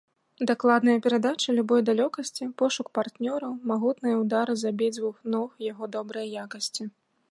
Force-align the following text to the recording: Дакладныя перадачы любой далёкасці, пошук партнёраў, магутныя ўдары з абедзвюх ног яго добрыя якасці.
Дакладныя 0.51 1.01
перадачы 1.05 1.55
любой 1.57 1.81
далёкасці, 1.91 2.49
пошук 2.63 2.87
партнёраў, 2.99 3.53
магутныя 3.73 4.15
ўдары 4.23 4.53
з 4.63 4.75
абедзвюх 4.75 5.15
ног 5.37 5.49
яго 5.71 5.83
добрыя 5.97 6.27
якасці. 6.47 6.83